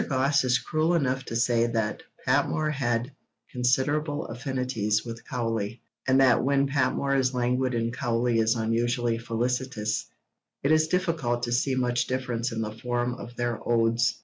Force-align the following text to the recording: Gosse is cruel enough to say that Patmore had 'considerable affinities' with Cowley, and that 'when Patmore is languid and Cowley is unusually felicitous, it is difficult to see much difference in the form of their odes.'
Gosse 0.09 0.43
is 0.45 0.57
cruel 0.57 0.95
enough 0.95 1.25
to 1.25 1.35
say 1.35 1.67
that 1.67 2.01
Patmore 2.25 2.71
had 2.71 3.11
'considerable 3.51 4.25
affinities' 4.25 5.05
with 5.05 5.23
Cowley, 5.29 5.79
and 6.07 6.19
that 6.19 6.43
'when 6.43 6.65
Patmore 6.65 7.15
is 7.15 7.35
languid 7.35 7.75
and 7.75 7.93
Cowley 7.93 8.39
is 8.39 8.55
unusually 8.55 9.19
felicitous, 9.19 10.07
it 10.63 10.71
is 10.71 10.87
difficult 10.87 11.43
to 11.43 11.51
see 11.51 11.75
much 11.75 12.07
difference 12.07 12.51
in 12.51 12.61
the 12.63 12.71
form 12.75 13.13
of 13.13 13.35
their 13.35 13.59
odes.' 13.63 14.19